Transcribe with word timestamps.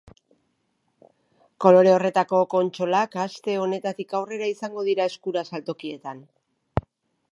Kolore 1.65 1.91
horretako 1.97 2.39
kontsolak 2.55 3.19
aste 3.27 3.57
honetatik 3.67 4.17
aurrera 4.21 4.49
izango 4.55 4.87
dira 4.89 5.07
eskura 5.15 5.45
saltokietan. 5.51 6.25